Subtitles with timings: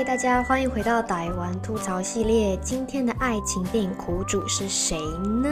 [0.00, 2.56] 嗨，大家欢迎回到台湾吐槽系列。
[2.62, 4.98] 今天的爱情电影苦主是谁
[5.42, 5.50] 呢？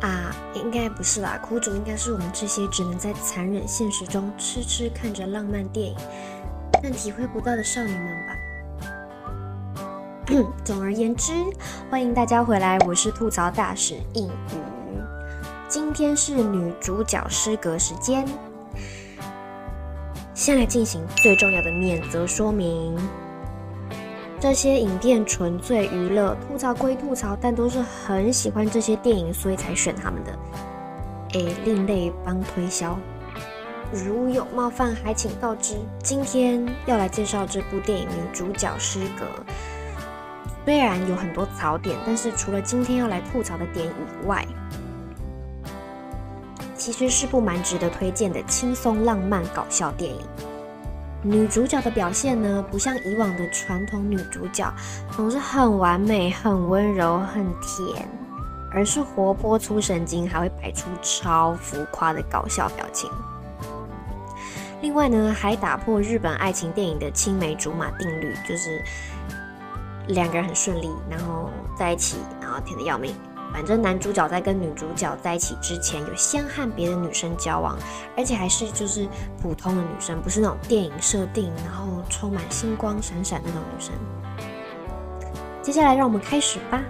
[0.00, 5.96] 啊，应该不是啦，苦主应该是我们这些只能在残忍现实中痴痴看着浪漫电影，
[6.82, 8.32] 但体会不到的少女们吧。
[10.64, 11.34] 总而言之，
[11.90, 14.32] 欢迎大家回来，我是吐槽大使应宇。
[15.68, 18.26] 今天是女主角失格时间。
[20.38, 22.96] 先来进行最重要的免责说明。
[24.38, 30.38] 这些影片纯粹娱乐，吐槽归吐槽，但都是很喜欢这些电影，所以才选他们的。
[31.32, 32.96] 诶，另类帮推销，
[33.92, 35.74] 如有冒犯，还请告知。
[36.04, 39.26] 今天要来介绍这部电影，女主角失格。
[40.64, 44.46] 虽然有很多槽点，但是除了今天要来吐槽的点以外，
[46.90, 50.22] 其实是部蛮值得推荐的轻松浪漫搞笑电影。
[51.22, 54.72] 女主角的表现呢，不像以往的传统女主角，
[55.14, 58.08] 总是很完美、很温柔、很甜，
[58.72, 63.10] 而是活泼出神经，还会摆出超浮夸的搞笑表情。
[64.80, 68.82] 另外呢，还打破日本爱情电影的青梅竹马定律，就是
[70.06, 73.14] 两个人很顺利，然后在一起，然后甜的要命。
[73.52, 77.76] 反正男主角在跟女主角在一起之前，有先和别的女生交往，
[78.16, 79.08] 而且还是就是
[79.42, 83.92] 普通的女生，不是那种电影设定，然后充满星光闪闪那种女生。
[85.62, 86.82] 接下来让我们开始吧。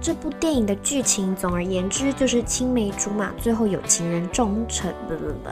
[0.00, 4.92] 这部电影的剧情，总而言之就是青梅竹马，最后有情人终成。
[5.08, 5.50] 不不不。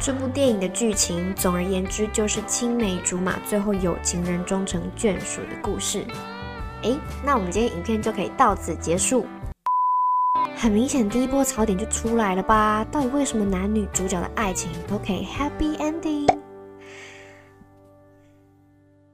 [0.00, 6.04] 这部电影的剧情，总而言之就是青梅竹马，最后有情人终成眷属的故事。
[6.86, 9.26] 诶，那我们今天影片就可以到此结束。
[10.56, 12.86] 很明显，第一波槽点就出来了吧？
[12.92, 16.26] 到底为什么男女主角的爱情都可以 happy ending？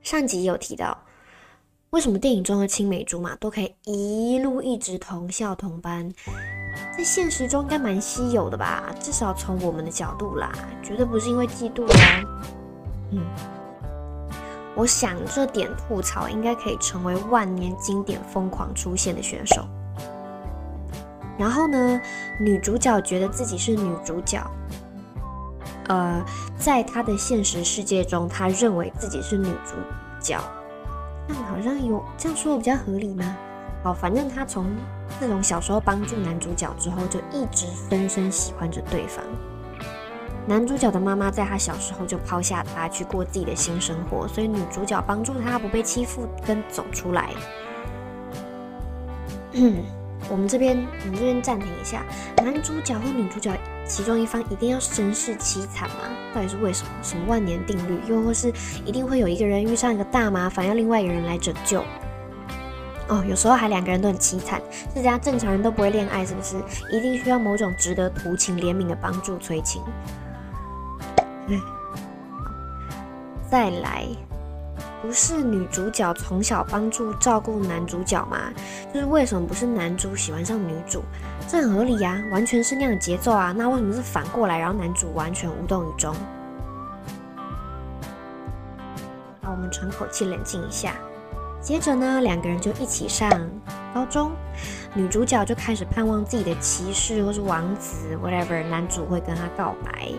[0.03, 0.97] 上集有提到，
[1.91, 6.13] 为什么电影中的青梅竹马都可以一路一直同校同班？
[6.97, 8.95] 在现实中应该蛮稀有的吧？
[9.01, 12.23] 至少从我们的角度啦，绝对不是因为嫉妒啦。
[13.13, 13.25] 嗯。
[14.75, 19.67] 我想这点吐槽应该可以成为万年经典，疯狂出现的选手。
[21.39, 22.01] 然后呢，
[22.41, 24.39] 女主角觉得自己是女主角，
[25.89, 26.25] 呃，
[26.57, 29.75] 在她的现实世界中，她认为自己是女主
[30.21, 30.39] 角，
[31.27, 33.37] 那好像有这样说的比较合理吗？
[33.83, 34.67] 好，反正她从
[35.21, 39.25] 那种小时候帮助男主角之后，就一直深深喜欢着对方。
[40.47, 47.31] 男主角的妈妈在他小时候就抛下他去过自己的新生活，所以女主角帮助他不被欺负跟走出来。
[50.29, 52.05] 我们这边，我们这边暂停一下，
[52.39, 53.53] 男主角或女主角
[53.87, 55.97] 其中一方一定要身世凄惨吗？
[56.35, 56.91] 到底是为什么？
[57.03, 58.01] 什么万年定律？
[58.09, 58.53] 又或是
[58.85, 61.85] 一定会有一个人遇上一个大麻烦，要另外一个人来拯救？
[63.09, 64.61] 哦，有时候还两个人都很凄惨，
[64.95, 65.19] 这家？
[65.19, 66.57] 正常人都不会恋爱，是不是？
[66.91, 69.83] 一定需要某种值得同情怜悯的帮助催情？
[73.51, 74.07] 再来，
[75.03, 78.39] 不是女主角从小帮助照顾男主角吗？
[78.95, 81.03] 就是为什么不是男主喜欢上女主？
[81.49, 83.53] 这很合理呀，完全是那样的节奏啊。
[83.55, 86.15] 那为什么是反过来，然后男主完全无动于衷？
[89.43, 90.95] 好，我们喘口气，冷静一下。
[91.61, 93.31] 接着呢，两个人就一起上
[93.93, 94.33] 高中，
[94.95, 100.11] 女主角就开始盼望自己的骑士或是王子，whatever，男主会跟她告白。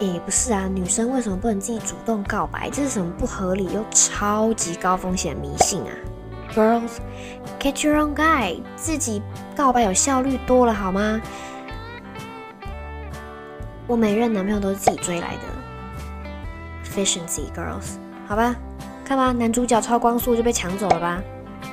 [0.00, 2.70] 也，不是啊，女生为什么不能自己主动告白？
[2.70, 5.90] 这是什么不合理又超级高风险迷信啊
[6.54, 6.98] ！Girls
[7.58, 9.22] catch your own guy，自己
[9.56, 11.20] 告白有效率多了好吗？
[13.86, 15.42] 我每任男朋友都是自己追来的
[16.84, 18.54] ，efficiency girls，好吧，
[19.04, 21.22] 看吧，男主角超光速就被抢走了吧？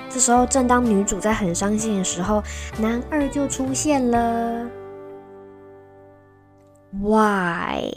[0.09, 2.41] 这时候正当女主在很伤心的时候，
[2.79, 4.65] 男二就出现了。
[7.01, 7.91] Why？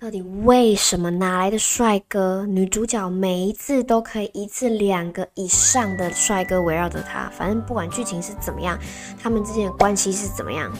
[0.00, 2.46] 到底为什么哪来的帅哥？
[2.46, 8.78] 女主角每一次都可以一次两个以上的帅哥围绕着她，反正不管剧情是怎么样，
[9.20, 10.72] 他们之间的关系是怎么样。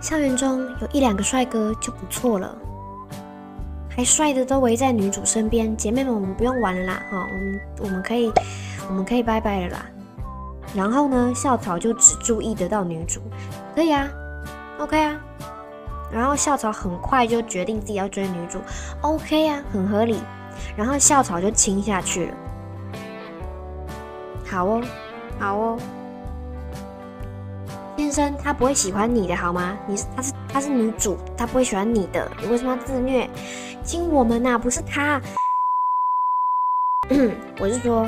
[0.00, 2.56] 校园中有一两个帅哥就不错了，
[3.88, 5.76] 还帅的都围在女主身边。
[5.76, 8.30] 姐妹们，我们不用玩了啦，哈，我们我们可以
[8.88, 9.86] 我们可以拜拜了啦。
[10.74, 13.20] 然后呢，校草就只注意得到女主，
[13.74, 14.08] 可以啊
[14.78, 15.20] ，OK 啊。
[16.10, 18.60] 然后校草很快就决定自己要追女主
[19.00, 20.20] ，OK 啊，很合理。
[20.76, 22.34] 然后校草就亲下去了，
[24.46, 24.82] 好哦，
[25.38, 25.78] 好哦。
[27.96, 29.76] 先生，他不会喜欢你的好吗？
[29.86, 33.28] 你是他是他是女主，他不会喜欢你的，你为什么要自虐？
[33.84, 35.20] 亲我们呐，不是他。
[37.60, 38.06] 我是说，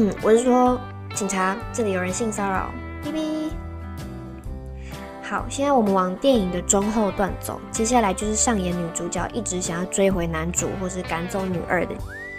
[0.00, 0.78] 嗯，我是说，
[1.12, 2.70] 警察，这里有人性骚扰。
[3.02, 3.50] 哔哔。
[5.24, 11.96] 好，现在我们往电影的中后段走，接下来就是上演女主角一直想要追回男主，或是赶走女二的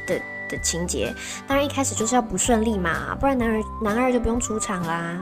[0.08, 1.14] 的的情节。
[1.46, 5.20] 当然一开始就是要不顺利嘛，不然男二男二就不用出场啦。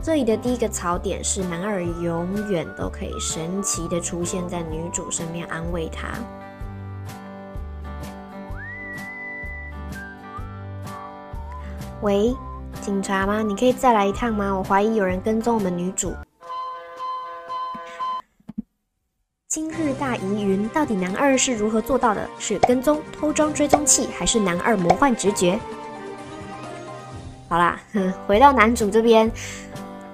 [0.00, 6.10] 这里的第一个槽点是男二永远都可以神奇的出现在女主身边安慰她。
[12.04, 12.36] 喂，
[12.82, 13.40] 警察吗？
[13.40, 14.54] 你可以再来一趟吗？
[14.54, 16.12] 我怀疑有人跟踪我们女主。
[19.48, 22.28] 今日大疑云，到底男二是如何做到的？
[22.38, 25.58] 是跟踪、偷装追踪器，还是男二魔幻直觉？
[27.48, 27.80] 好啦，
[28.28, 29.32] 回到男主这边，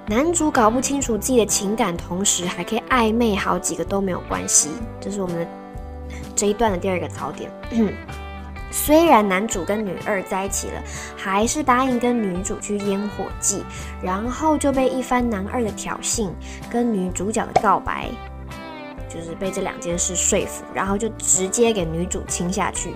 [0.06, 4.70] 男主搞不清楚自己的情感，同时还可以暧昧好几个都没有关系，
[5.00, 5.46] 这是我们的
[6.36, 7.50] 这一段的第二个槽点。
[8.70, 10.82] 虽然男主跟女二在一起了，
[11.16, 13.64] 还是答应跟女主去烟火季，
[14.02, 16.30] 然后就被一番男二的挑衅
[16.70, 18.08] 跟女主角的告白。
[19.08, 22.94] 就是被这两件事说服，然后就直接给女主亲下去。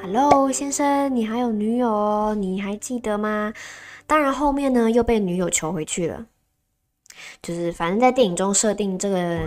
[0.00, 2.34] Hello，先生，你还有女友哦？
[2.34, 3.52] 你还记得吗？
[4.06, 6.24] 当然，后面呢又被女友求回去了。
[7.42, 9.40] 就是反正在电影中设定这个。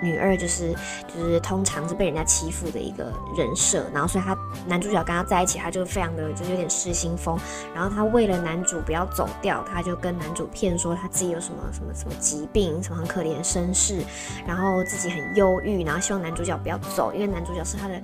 [0.00, 0.74] 女二就是
[1.06, 4.36] 就是通常是被人家欺负的一个人设，然后所以他
[4.66, 7.38] 男主角跟他在一起，他就非常的就有点失心疯，
[7.74, 14.02] 然后他为了男主不要走掉，他就跟男主骗说他自己有什么什么什么疾病，什么很可怜身世，
[14.46, 18.00] 然后自己很忧郁，然后希望男主角不要走，因为男主角是他的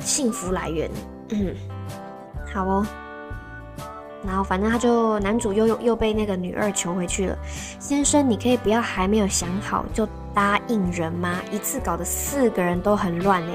[0.00, 0.90] 幸福来源。
[1.30, 1.54] 嗯，
[2.52, 2.86] 好哦。
[4.24, 7.38] 然后反正他就男主又又又被那个女二求回去了。
[7.78, 11.36] 先生，你可以不要还没有想好就答应人吗？
[11.50, 13.54] 一次搞得四个人都很乱哎。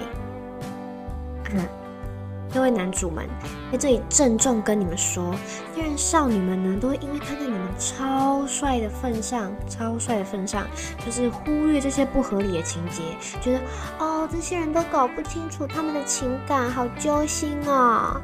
[2.54, 3.26] 各位男主们，
[3.72, 5.36] 在这里郑重跟你们说，
[5.74, 10.66] 虽然少女们呢都因为看在你们超帅的份上，超帅的份上，
[11.06, 13.04] 就是忽略这些不合理的情节，
[13.42, 13.62] 觉得
[14.00, 18.20] 哦这些人都搞不清楚他们的情感，好揪心啊。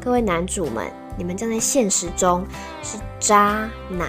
[0.00, 0.99] 各位男主们。
[1.20, 2.46] 你们将在现实中
[2.82, 4.08] 是渣男。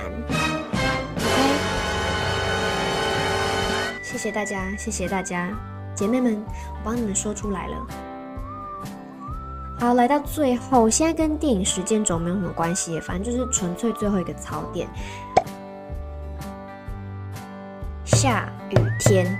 [3.60, 5.50] OK，谢谢大家，谢谢大家，
[5.94, 7.75] 姐妹们，我帮你们说出来了。
[9.78, 14.88] 好，来到最后，现在跟电影时间轴没有什么关系，反正就是纯粹最后一个槽点：
[18.06, 19.38] 下雨天。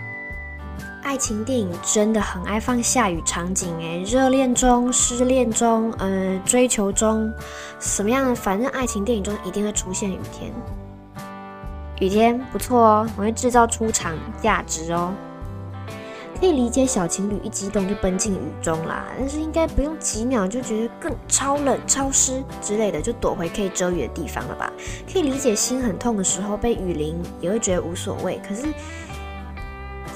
[1.03, 7.31] 爱情电影真的很爱放下雨场景，诶，热恋中、失恋中、呃，追求中，
[7.80, 8.36] 什么样的？
[8.36, 10.51] 反正爱情电影中一定会出现雨天。
[12.00, 15.12] 雨天不错哦，我会制造出场价值哦。
[16.39, 24.71] 可以理解小情侣一激动就奔进雨中啦，但是应该不用几秒就觉得更超冷、超湿之类的，就躲回可以遮雨的地方了吧？
[25.12, 28.63] 可以理解心很痛的时候被雨淋也会觉得无所谓，可是。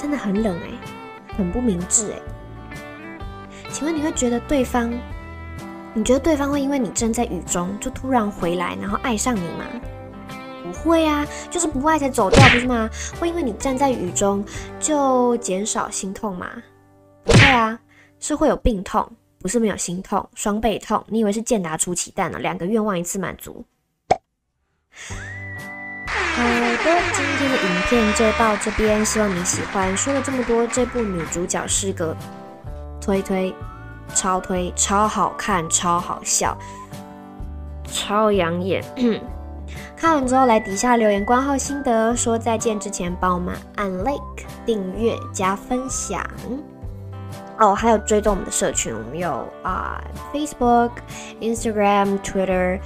[0.05, 2.19] 真的很冷哎，很不明智哎。
[3.71, 4.93] 请问你会觉得对方？
[5.95, 9.65] 你觉得对方会因为你站在雨中就突然回来，然后爱上你吗？
[10.63, 12.87] 不会啊，就是不爱才走掉，不是吗？
[13.19, 14.45] 会因为你站在雨中
[14.79, 16.51] 就减少心痛吗？
[17.23, 17.79] 不会啊，
[18.19, 21.03] 是会有病痛，不是没有心痛，双倍痛。
[21.07, 22.37] 你以为是健达出奇蛋呢？
[22.37, 23.65] 两个愿望一次满足。
[26.85, 29.97] 今天的影片就到这边，希望你喜欢。
[29.97, 32.15] 说了这么多，这部女主角是个
[33.01, 33.51] 推推，
[34.13, 36.55] 超推，超好看，超好笑，
[37.91, 38.83] 超养眼。
[39.97, 42.15] 看完之后来底下留言，关号心得。
[42.15, 46.23] 说再见之前，帮我们按 like、订阅、加分享。
[47.57, 49.99] 哦，还有追踪我们的社群，我们有啊
[50.31, 50.91] ，Facebook、
[51.41, 52.79] Instagram、Twitter，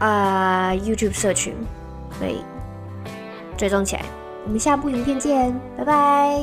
[0.00, 1.54] 啊，YouTube 社群，
[2.18, 2.44] 所以。
[3.56, 4.02] 追踪起来，
[4.44, 6.40] 我们下部影片见，拜拜。